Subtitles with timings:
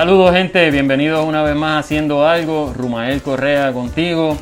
[0.00, 4.34] Saludos gente, bienvenidos una vez más Haciendo Algo, Rumael Correa contigo.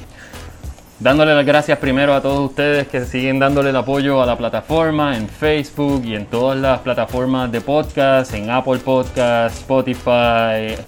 [1.01, 5.17] Dándole las gracias primero a todos ustedes que siguen dándole el apoyo a la plataforma
[5.17, 10.81] en Facebook y en todas las plataformas de podcast, en Apple Podcast, Spotify,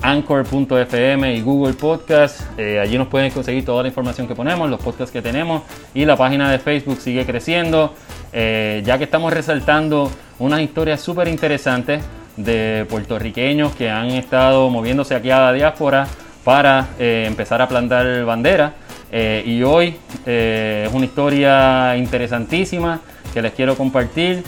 [0.00, 2.42] Anchor.fm y Google Podcast.
[2.56, 6.04] Eh, allí nos pueden conseguir toda la información que ponemos, los podcasts que tenemos y
[6.04, 7.92] la página de Facebook sigue creciendo,
[8.32, 12.00] eh, ya que estamos resaltando unas historias súper interesantes
[12.36, 16.06] de puertorriqueños que han estado moviéndose aquí a la diáspora
[16.44, 18.74] para eh, empezar a plantar bandera.
[19.10, 23.00] Eh, y hoy eh, es una historia interesantísima
[23.32, 24.42] que les quiero compartir.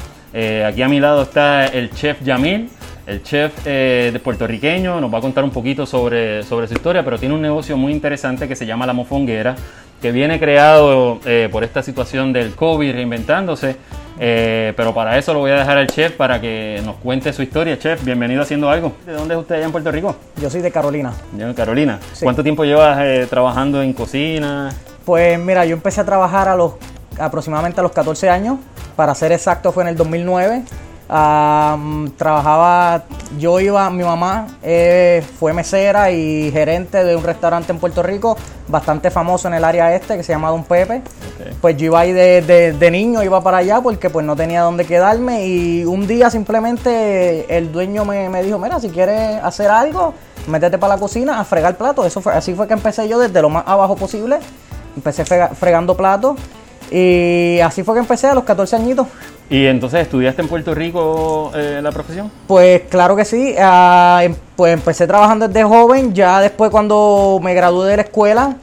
[0.66, 2.68] aquí a mi lado está el chef Yamil,
[3.06, 7.18] el chef de puertorriqueño, nos va a contar un poquito sobre, sobre su historia, pero
[7.18, 9.56] tiene un negocio muy interesante que se llama La Mofonguera,
[10.02, 13.76] que viene creado por esta situación del COVID reinventándose
[14.18, 17.42] eh, pero para eso lo voy a dejar al chef para que nos cuente su
[17.42, 17.78] historia.
[17.78, 18.92] Chef, bienvenido haciendo algo.
[19.04, 20.16] ¿De dónde es usted allá en Puerto Rico?
[20.40, 21.12] Yo soy de Carolina.
[21.32, 21.98] de Carolina.
[22.22, 24.70] ¿Cuánto tiempo llevas eh, trabajando en cocina?
[25.04, 26.72] Pues mira, yo empecé a trabajar a los
[27.18, 28.58] aproximadamente a los 14 años.
[28.96, 30.62] Para ser exacto fue en el 2009
[31.08, 33.04] trabajaba,
[33.38, 38.36] yo iba, mi mamá eh, fue mesera y gerente de un restaurante en Puerto Rico,
[38.66, 41.02] bastante famoso en el área este, que se llama Don Pepe.
[41.60, 45.46] Pues yo iba ahí de, niño, iba para allá porque pues no tenía dónde quedarme
[45.46, 50.14] y un día simplemente el dueño me, me dijo, mira, si quieres hacer algo,
[50.48, 52.06] métete para la cocina a fregar platos.
[52.06, 54.38] Eso fue, así fue que empecé yo desde lo más abajo posible.
[54.96, 56.36] Empecé fregando platos
[56.90, 59.06] y así fue que empecé a los 14 añitos.
[59.48, 62.30] ¿Y entonces estudiaste en Puerto Rico eh, la profesión?
[62.48, 63.54] Pues claro que sí.
[63.58, 66.14] Ah, em, pues empecé trabajando desde joven.
[66.14, 68.56] Ya después cuando me gradué de la escuela,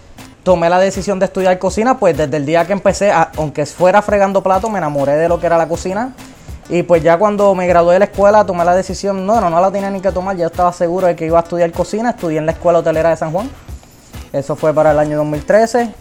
[0.43, 1.97] tomé la decisión de estudiar cocina.
[1.97, 5.45] Pues desde el día que empecé, aunque fuera fregando platos, me enamoré de lo que
[5.45, 6.13] era la cocina.
[6.67, 9.61] Y pues ya cuando me gradué de la escuela, tomé la decisión, no, no, no
[9.61, 10.35] la tenía ni que tomar.
[10.35, 12.09] Ya estaba seguro de que iba a estudiar cocina.
[12.09, 13.49] Estudié en la Escuela Hotelera de San Juan.
[14.33, 15.93] Eso fue para el año 2013.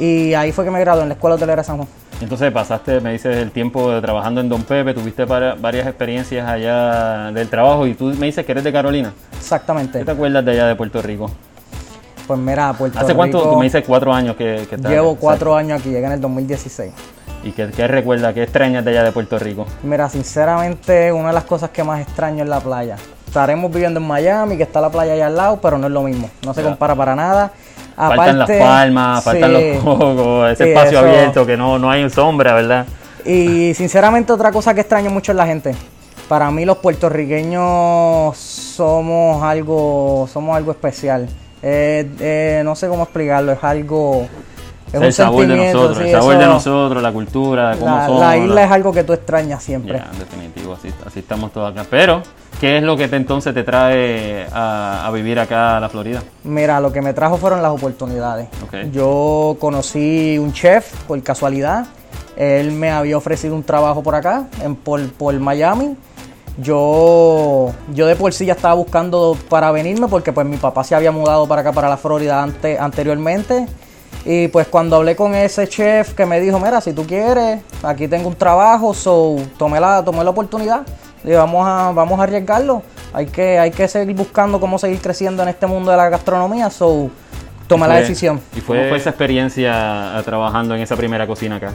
[0.00, 2.01] Y ahí fue que me gradué en la Escuela Hotelera de San Juan.
[2.22, 7.48] Entonces pasaste, me dices, el tiempo trabajando en Don Pepe, tuviste varias experiencias allá del
[7.48, 9.12] trabajo y tú me dices que eres de Carolina.
[9.36, 9.98] Exactamente.
[9.98, 11.28] ¿Qué te acuerdas de allá de Puerto Rico?
[12.28, 13.04] Pues mira, Puerto Rico...
[13.04, 13.42] ¿Hace cuánto?
[13.42, 14.90] Tú me dices cuatro años que, que estás.
[14.90, 16.92] Llevo cuatro años aquí, llegué en el 2016.
[17.42, 19.66] ¿Y qué, qué recuerdas, qué extrañas de allá de Puerto Rico?
[19.82, 22.96] Mira, sinceramente, una de las cosas que más extraño es la playa.
[23.26, 26.02] Estaremos viviendo en Miami, que está la playa allá al lado, pero no es lo
[26.02, 26.30] mismo.
[26.44, 27.50] No se compara para nada
[27.96, 32.86] faltan las palmas, faltan los cocos, ese espacio abierto que no, no hay sombra, ¿verdad?
[33.24, 35.74] Y sinceramente otra cosa que extraño mucho es la gente.
[36.28, 41.28] Para mí los puertorriqueños somos algo, somos algo especial.
[41.62, 44.26] Eh, eh, no sé cómo explicarlo, es algo...
[44.92, 48.20] Es el sabor de nosotros, el sabor de nosotros, la cultura, cómo la, somos.
[48.20, 49.98] La isla es algo que tú extrañas siempre.
[49.98, 51.86] Ya, definitivo, así, así estamos todos acá.
[51.88, 52.22] Pero
[52.62, 56.22] ¿Qué es lo que te, entonces te trae a, vivir acá a la Florida?
[56.44, 58.46] Mira, lo que me trajo fueron las oportunidades.
[58.92, 61.86] Yo conocí un chef por casualidad.
[62.36, 65.96] Él me había ofrecido un trabajo por acá, en, por, por Miami.
[66.56, 70.94] Yo, yo de por sí ya estaba buscando para venirme porque pues mi papá se
[70.94, 72.46] había mudado para acá, para la Florida
[72.78, 73.66] anteriormente.
[74.24, 78.06] Y pues cuando hablé con ese chef que me dijo, mira, si tú quieres, aquí
[78.06, 80.82] tengo un trabajo, so tomé la, tomé la oportunidad
[81.24, 82.82] vamos a, vamos a arriesgarlo.
[83.12, 86.70] Hay que, hay que seguir buscando cómo seguir creciendo en este mundo de la gastronomía.
[86.70, 87.10] So,
[87.66, 88.40] toma la decisión.
[88.56, 91.72] ¿Y fue, ¿Cómo fue esa experiencia ah, trabajando en esa primera cocina acá?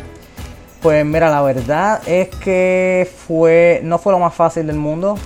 [0.81, 5.17] Pues mira, la verdad es que fue, no fue lo más fácil del mundo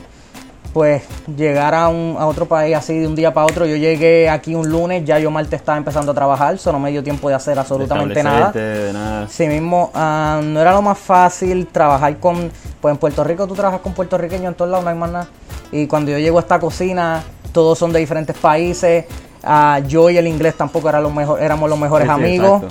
[0.74, 1.04] pues
[1.36, 3.66] llegar a, un, a otro país así de un día para otro.
[3.66, 6.92] Yo llegué aquí un lunes, ya yo martes estaba empezando a trabajar, solo no me
[6.92, 8.54] dio tiempo de hacer absolutamente nada.
[8.94, 9.28] nada.
[9.28, 13.56] Sí mismo, ah, no era lo más fácil trabajar con, pues en Puerto Rico tú
[13.56, 15.28] trabajas con puertorriqueños en todos lados, no hay más nada.
[15.72, 19.06] Y cuando yo llego a esta cocina, todos son de diferentes países.
[19.44, 22.63] Uh, yo y el inglés tampoco era lo mejor, éramos los mejores amigos.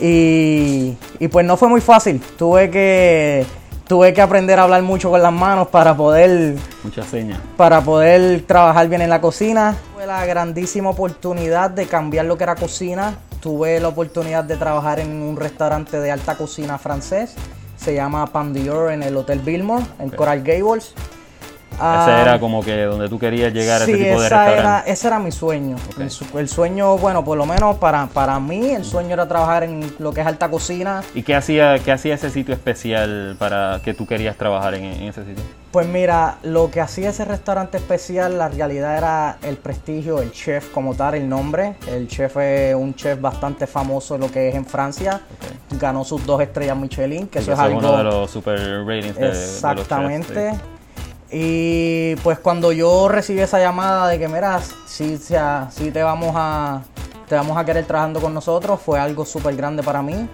[0.00, 2.20] y, y pues no fue muy fácil.
[2.36, 3.44] Tuve que
[3.88, 6.56] tuve que aprender a hablar mucho con las manos para poder.
[6.84, 7.40] Muchas señas.
[7.56, 9.76] Para poder trabajar bien en la cocina.
[9.94, 13.16] Tuve la grandísima oportunidad de cambiar lo que era cocina.
[13.40, 17.34] Tuve la oportunidad de trabajar en un restaurante de alta cocina francés.
[17.76, 20.94] Se llama Pandior en el Hotel Billmore, en Coral Gables.
[21.78, 24.58] Ese era ah, como que donde tú querías llegar a ese tipo de restaurante.
[24.58, 25.76] Era, ese era mi sueño.
[26.34, 30.12] El, sueño, bueno, por lo menos para, para mí, el sueño era trabajar en lo
[30.12, 31.02] que es alta cocina.
[31.14, 35.24] ¿Y qué hacía, qué hacía ese sitio especial para que tú querías trabajar en, ese
[35.24, 35.44] sitio?
[35.70, 40.70] Pues mira, lo que hacía ese restaurante especial, la realidad era el prestigio, el chef
[40.70, 41.76] como tal, el nombre.
[41.86, 45.20] El chef es un chef bastante famoso en lo que es en Francia.
[45.78, 47.78] Ganó sus dos estrellas Michelin, que eso es algo...
[47.78, 50.34] uno de los super ratings de, Exactamente.
[50.34, 50.77] De los chefs,
[51.30, 56.82] Y pues cuando yo recibí esa llamada de que, mira, sí, sí te vamos a
[57.28, 60.28] te vamos a querer trabajando con nosotros, fue algo súper grande para mí.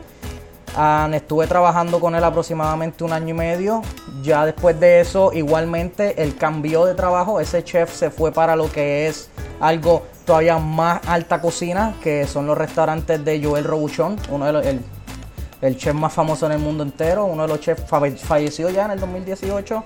[0.76, 3.82] Ah, estuve trabajando con él aproximadamente un año y medio.
[4.22, 7.40] Ya después de eso, igualmente, él cambió de trabajo.
[7.40, 9.28] Ese chef se fue para lo que es
[9.60, 14.66] algo todavía más alta cocina, que son los restaurantes de Joel Robuchón, uno de los,
[14.66, 17.24] el, chef más famoso en el mundo entero.
[17.24, 19.84] Uno de los chefs falleció ya en el 2018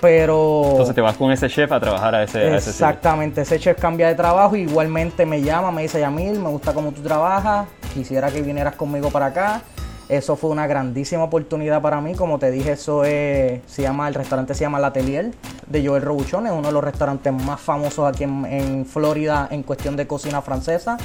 [0.00, 0.68] pero.
[0.70, 2.54] Entonces te vas con ese chef a trabajar a ese.
[2.54, 6.92] Exactamente, ese, chef cambia de trabajo, igualmente me llama, me dice Yamil, me gusta cómo
[6.92, 9.62] tú trabajas, quisiera que vinieras conmigo para acá.
[10.06, 12.14] Eso fue una grandísima oportunidad para mí.
[12.14, 15.30] Como te dije, eso es, se llama, el restaurante se llama La Atelier
[15.66, 16.46] de Joel Robuchon.
[16.46, 20.98] Es uno de los restaurantes más famosos aquí en, Florida en cuestión de cocina francesa.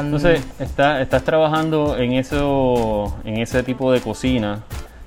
[0.00, 4.64] Entonces, estás trabajando en eso, en ese tipo de cocina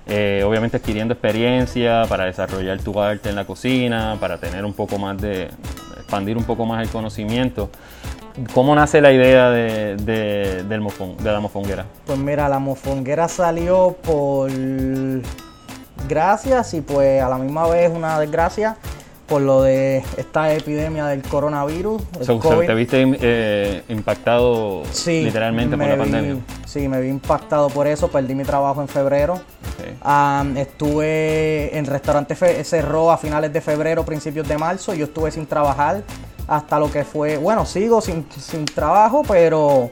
[0.09, 4.97] eh, obviamente adquiriendo experiencia para desarrollar tu arte en la cocina, para tener un poco
[4.97, 5.49] más de,
[5.97, 7.69] expandir un poco más el conocimiento.
[8.53, 10.83] ¿Cómo nace la idea de, de, del
[11.19, 11.85] de la mofonguera?
[12.05, 14.49] Pues mira, la mofonguera salió por
[16.07, 18.77] gracias y pues a la misma vez una desgracia
[19.27, 22.01] por lo de esta epidemia del coronavirus.
[22.65, 26.37] ¿Te viste eh, impactado literalmente por la pandemia?
[26.65, 29.39] Sí, me vi impactado por eso, perdí mi trabajo en febrero.
[30.55, 36.03] Estuve en restaurante, cerró a finales de febrero, principios de marzo, yo estuve sin trabajar
[36.47, 38.25] hasta lo que fue, bueno, sigo sin,
[38.65, 39.91] trabajo, pero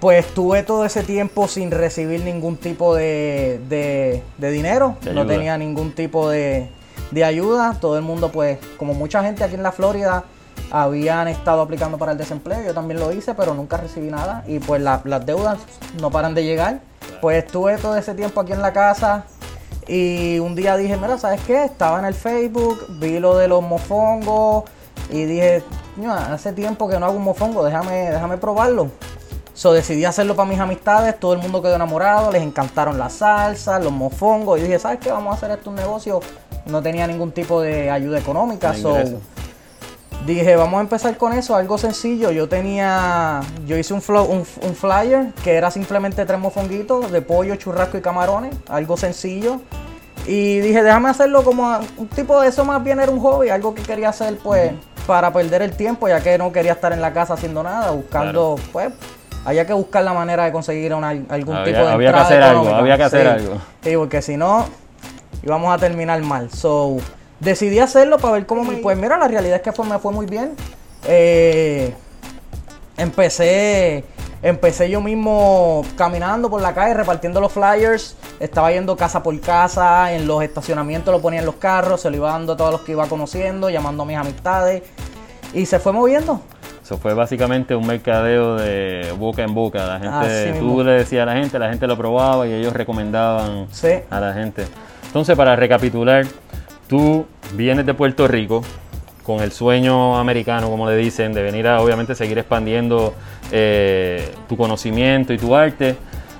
[0.00, 6.28] pues estuve todo ese tiempo sin recibir ningún tipo de, dinero, no tenía ningún tipo
[6.28, 6.70] de
[7.12, 7.76] de ayuda.
[7.80, 10.24] Todo el mundo, pues, como mucha gente aquí en la Florida,
[10.70, 12.64] habían estado aplicando para el desempleo.
[12.64, 14.42] Yo también lo hice, pero nunca recibí nada.
[14.48, 15.58] Y pues las deudas
[16.00, 16.80] no paran de llegar.
[17.22, 19.26] Pues estuve todo ese tiempo aquí en la casa.
[19.86, 21.62] Y un día dije, mira, ¿sabes qué?
[21.62, 24.64] Estaba en el Facebook, vi lo de los mofongos.
[25.08, 25.62] Y dije,
[26.08, 28.90] hace tiempo que no hago un mofongo, déjame, déjame probarlo.
[29.54, 33.84] So decidí hacerlo para mis amistades, todo el mundo quedó enamorado, les encantaron las salsas,
[33.84, 34.58] los mofongos.
[34.58, 35.12] Y dije, ¿sabes qué?
[35.12, 36.20] Vamos a hacer esto un negocio
[36.66, 38.74] no tenía ningún tipo de ayuda económica.
[40.26, 42.30] Dije, vamos a empezar con eso, algo sencillo.
[42.30, 47.98] Yo tenía, yo hice un, un, flyer que era simplemente tres mofonguitos de pollo, churrasco
[47.98, 49.60] y camarones, algo sencillo.
[50.26, 53.74] Y dije, déjame hacerlo como un tipo de eso, más bien era un hobby, algo
[53.74, 54.72] que quería hacer pues
[55.06, 58.56] para perder el tiempo, ya que no quería estar en la casa haciendo nada, buscando,
[58.70, 58.92] pues,
[59.44, 62.96] había que buscar la manera de conseguir algún tipo de había que hacer algo, había
[62.96, 63.54] que hacer algo.
[63.82, 64.66] Sí, porque si no,
[65.42, 66.50] y vamos a terminar mal.
[66.50, 66.98] So,
[67.42, 68.76] decidí hacerlo para ver cómo me...
[68.76, 70.54] Pues mira, la realidad es que fue, me fue muy bien.
[71.06, 71.92] Eh,
[72.96, 74.04] empecé,
[74.42, 78.16] empecé yo mismo caminando por la calle, repartiendo los flyers.
[78.38, 82.16] Estaba yendo casa por casa, en los estacionamientos lo ponía en los carros, se lo
[82.16, 84.82] iba dando a todos los que iba conociendo, llamando a mis amistades.
[85.52, 86.40] Y se fue moviendo.
[86.82, 89.84] Eso fue básicamente un mercadeo de boca en boca.
[89.84, 93.66] La gente, tú le decías a la gente, la gente lo probaba y ellos recomendaban
[94.10, 94.66] a la gente.
[95.06, 96.24] Entonces, para recapitular,
[96.92, 97.24] tú
[97.54, 98.62] vienes de Puerto Rico
[99.22, 103.14] con el sueño americano, como le dicen, de venir a obviamente seguir expandiendo
[103.50, 105.96] eh, tu conocimiento y tu arte.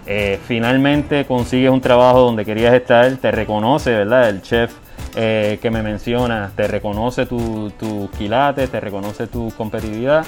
[0.06, 4.28] Eh, finalmente consigues un trabajo donde querías estar, te reconoce, ¿verdad?
[4.28, 4.74] El chef
[5.16, 10.26] eh, que me menciona, te reconoce tus tu quilates, te reconoce tu competitividad.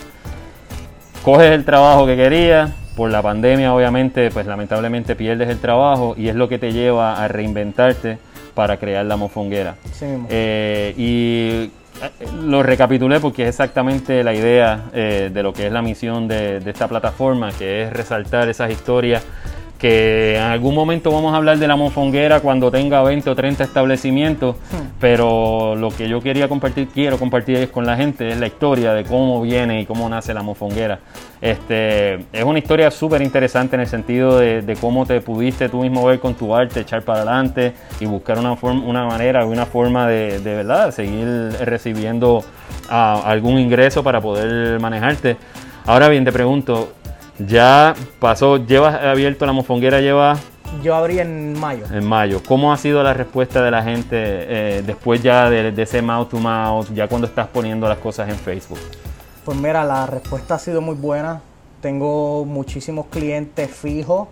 [1.22, 6.28] Coges el trabajo que querías, por la pandemia obviamente, pues lamentablemente pierdes el trabajo y
[6.28, 8.16] es lo que te lleva a reinventarte
[8.54, 9.76] para crear la mofonguera.
[10.28, 11.70] Eh, y
[12.02, 16.28] eh, lo recapitulé porque es exactamente la idea eh, de lo que es la misión
[16.28, 19.22] de, de, esta plataforma, que es resaltar esas historias
[19.84, 23.64] que en algún momento vamos a hablar de la mofonguera cuando tenga 20 o 30
[23.64, 24.96] establecimientos, hmm.
[24.98, 29.04] pero lo que yo quería compartir, quiero compartir con la gente es la historia de
[29.04, 31.00] cómo viene y cómo nace la mofonguera.
[31.38, 36.06] Este, es una historia súper interesante en el sentido de, cómo te pudiste tú mismo
[36.06, 40.08] ver con tu arte, echar para adelante y buscar una, forma, una manera, una forma
[40.08, 41.26] de, de verdad seguir
[41.60, 42.42] recibiendo
[42.88, 45.36] ah, algún ingreso para poder manejarte.
[45.84, 46.94] Ahora bien, te pregunto,
[47.38, 50.36] ya pasó, llevas abierto la mofonguera, lleva...
[50.82, 51.84] Yo abrí en mayo.
[51.92, 52.40] En mayo.
[52.46, 56.38] ¿Cómo ha sido la respuesta de la gente eh, después ya de, ese mouth to
[56.38, 58.78] mouth, ya cuando estás poniendo las cosas en Facebook?
[59.44, 61.40] Pues mira, la respuesta ha sido muy buena.
[61.80, 64.28] Tengo muchísimos clientes fijos,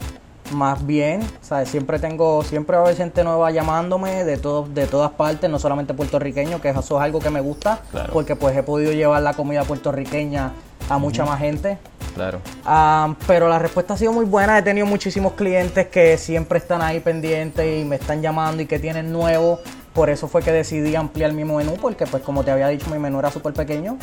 [0.53, 1.69] más bien, ¿sabes?
[1.69, 5.59] Siempre tengo, siempre va a haber gente nueva llamándome de, todo, de todas partes, no
[5.59, 7.81] solamente puertorriqueño, que eso es algo que me gusta,
[8.13, 10.53] porque pues he podido llevar la comida puertorriqueña
[10.95, 11.79] a mucha más gente.
[12.15, 12.41] Claro.
[12.65, 14.59] Ah, pero la respuesta ha sido muy buena.
[14.59, 18.79] He tenido muchísimos clientes que siempre están ahí pendientes y me están llamando y que
[18.79, 19.61] tienen nuevo
[19.95, 22.99] por eso fue que decidí ampliar mi menú, porque pues como te había dicho, mi
[22.99, 23.99] menú era súper pequeño.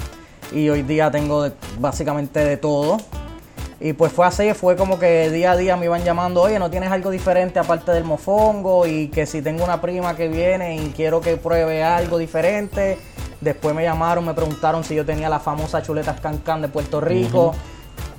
[0.51, 2.97] Y hoy día tengo de- básicamente de todo.
[3.79, 6.69] Y pues fue así, fue como que día a día me iban llamando, oye, ¿no
[6.69, 8.85] tienes algo diferente aparte del mofongo?
[8.85, 12.97] Y que si tengo una prima que viene y quiero que pruebe algo diferente.
[13.41, 17.53] Después me llamaron, me preguntaron si yo tenía las famosas chuletas Cancan de Puerto Rico.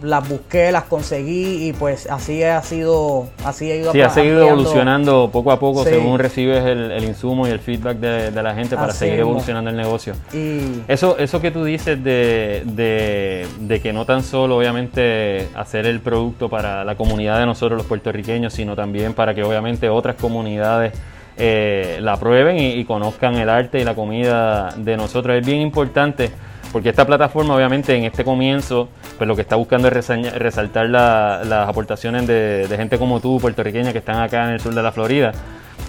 [0.03, 4.47] Las busqué, las conseguí y pues así ha sido, así he ido Sí, ha seguido
[4.49, 5.91] evolucionando poco a poco Sí.
[5.91, 9.17] según recibes el, el insumo y el feedback de, de la gente para Así seguir
[9.17, 9.29] mismo.
[9.33, 10.15] evolucionando el negocio.
[10.33, 15.85] Y Eso, eso que tú dices de, de- de que no tan solo obviamente hacer
[15.85, 20.17] el producto para la comunidad de nosotros los puertorriqueños, sino también para que obviamente otras
[20.17, 20.95] comunidades
[21.41, 26.31] eh, la prueben y, conozcan el arte y la comida de nosotros es bien importante
[26.71, 29.95] porque esta plataforma obviamente en este comienzo pues lo que está buscando es
[30.35, 34.61] resaltar la- las aportaciones de, de gente como tú, puertorriqueña, que están acá en el
[34.61, 35.33] sur de la Florida.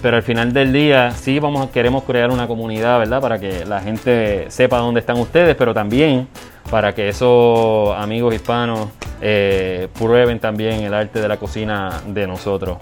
[0.00, 3.20] Pero al final del día sí vamos queremos crear una comunidad, ¿verdad?
[3.20, 6.26] Para que la gente sepa dónde están ustedes, pero también
[6.70, 8.88] para que esos amigos hispanos
[9.20, 12.78] eh, prueben también el arte de la cocina de nosotros.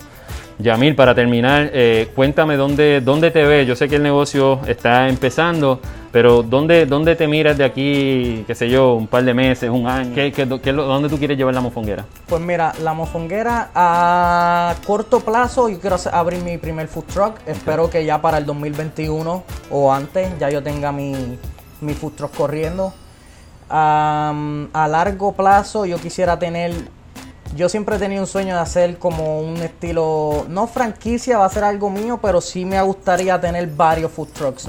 [0.62, 3.66] Yamil, para terminar, eh, cuéntame dónde, dónde te ves.
[3.66, 5.80] Yo sé que el negocio está empezando,
[6.12, 9.86] pero ¿dónde, dónde te miras de aquí, qué sé yo, un par de meses, un
[9.86, 10.14] año?
[10.14, 12.04] ¿Qué, ¿Dónde tú quieres llevar la mofonguera?
[12.26, 17.34] Pues mira, la mofonguera a corto plazo yo quiero abrir mi primer food truck.
[17.46, 21.38] Espero que ya para el 2021 o antes ya yo tenga mi,
[21.80, 22.92] mi food truck corriendo.
[23.68, 26.99] A largo plazo yo quisiera tener...
[27.56, 31.48] Yo siempre he tenido un sueño de hacer como un estilo, no franquicia, va a
[31.48, 34.68] ser algo mío, pero sí me gustaría tener varios food trucks.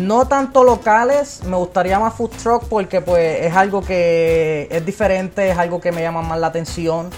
[0.00, 5.50] No tanto locales, me gustaría más food truck porque pues es algo que es diferente,
[5.50, 7.08] es algo que me llama más la atención.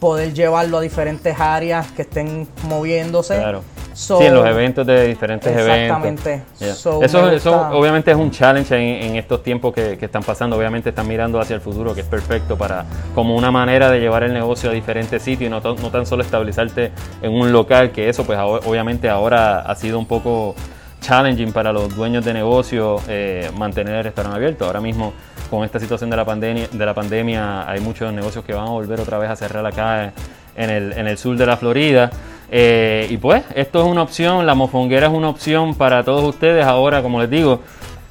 [0.00, 3.36] Poder llevarlo a diferentes áreas que estén moviéndose.
[3.36, 3.62] Claro.
[3.96, 6.34] So- sí, en los eventos de diferentes Exactamente.
[6.34, 6.58] eventos.
[6.58, 6.74] Yeah.
[6.74, 10.54] So, eso, eso obviamente es un challenge en, en estos tiempos que, que están pasando.
[10.54, 12.84] Obviamente están mirando hacia el futuro, que es perfecto para
[13.14, 16.92] como una manera de llevar el negocio a diferentes sitios y no, tan solo estabilizarte
[17.22, 20.54] en un local, que eso pues obviamente ahora ha sido un poco
[21.00, 24.66] challenging para los dueños de negocio eh, mantener el restaurante abierto.
[24.66, 25.14] Ahora mismo
[25.48, 28.70] con esta situación de la pandemia, de la pandemia hay muchos negocios que van a
[28.70, 30.12] volver otra vez a cerrar acá
[30.54, 32.10] en el, en el sur de la Florida.
[32.50, 36.64] Eh, y pues esto es una opción, la mofonguera es una opción para todos ustedes.
[36.64, 37.60] Ahora, como les digo,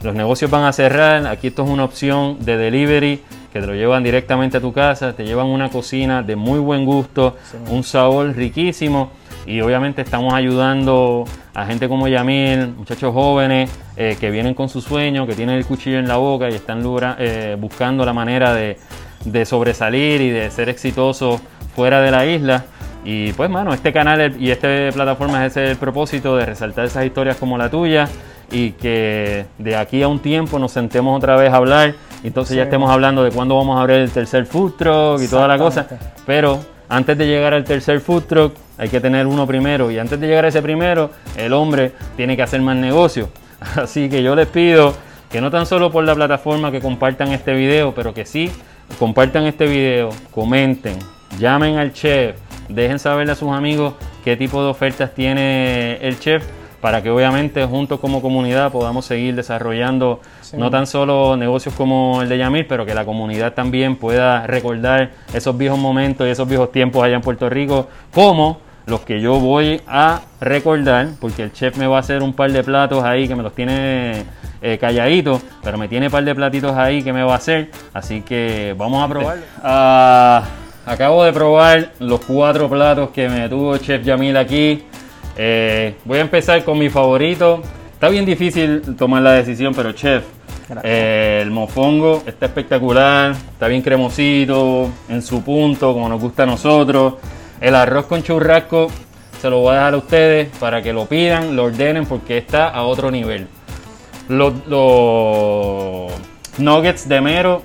[0.02, 1.26] los negocios van a cerrar.
[1.28, 5.14] Aquí esto es una opción de delivery que te lo llevan directamente a tu casa.
[5.14, 7.36] Te llevan una cocina de muy buen gusto,
[7.70, 9.12] un sabor riquísimo.
[9.48, 14.82] Y obviamente estamos ayudando a gente como Yamil, muchachos jóvenes eh, que vienen con su
[14.82, 16.84] sueño, que tienen el cuchillo en la boca y están
[17.20, 18.80] eh, buscando la manera de,
[19.24, 21.42] de sobresalir y de ser exitosos
[21.76, 22.66] fuera de la isla.
[23.06, 27.38] Y pues, mano, este canal y esta plataforma es el propósito de resaltar esas historias
[27.38, 28.10] como la tuya
[28.52, 31.94] y que de aquí a un tiempo nos sentemos otra vez a hablar.
[32.24, 35.48] Entonces ya estemos hablando de cuándo vamos a abrir el tercer food truck y toda
[35.48, 35.88] la cosa.
[36.26, 36.60] Pero
[36.90, 40.28] antes de llegar al tercer food truck hay que tener uno primero y antes de
[40.28, 43.30] llegar a ese primero el hombre tiene que hacer más negocio.
[43.76, 44.96] Así que yo les pido
[45.30, 48.52] que no tan solo por la plataforma que compartan este video, pero que sí
[48.98, 50.98] compartan este video, comenten,
[51.40, 52.36] llamen al chef,
[52.70, 53.94] dejen saberle a sus amigos
[54.24, 56.44] qué tipo de ofertas tiene el chef
[56.82, 60.58] para que obviamente juntos como comunidad podamos seguir desarrollando Sí.
[60.58, 65.10] no tan solo negocios como el de Yamil, pero que la comunidad también pueda recordar
[65.34, 69.40] esos viejos momentos y esos viejos tiempos allá en Puerto Rico, como los que yo
[69.40, 73.28] voy a recordar, porque el chef me va a hacer un par de platos ahí
[73.28, 74.24] que me los tiene
[74.62, 77.72] eh, calladitos, pero me tiene un par de platitos ahí que me va a hacer,
[77.96, 79.38] así que vamos a probar.
[80.86, 84.84] Acabo de probar los cuatro platos que me tuvo Chef Yamil aquí.
[85.38, 87.62] Eh, voy a empezar con mi favorito.
[87.94, 90.24] Está bien difícil tomar la decisión, pero chef,
[90.84, 96.46] eh, el mofongo está espectacular, está bien cremosito, en su punto, como nos gusta a
[96.46, 97.16] nosotros.
[97.60, 98.90] El arroz con churrasco
[99.42, 102.68] se lo voy a dejar a ustedes para que lo pidan, lo ordenen, porque está
[102.70, 103.48] a otro nivel.
[104.28, 106.12] Los, los
[106.58, 107.62] nuggets de mero,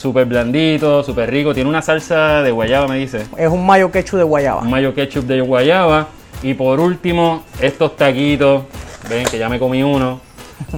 [0.00, 1.52] súper blandito, súper rico.
[1.52, 4.62] Tiene una salsa de guayaba, me dice Es un mayo quechu de guayaba.
[4.62, 6.08] un mayo ketchup de guayaba.
[6.42, 8.62] Y por último, estos taquitos.
[9.10, 10.20] Ven que ya me comí uno.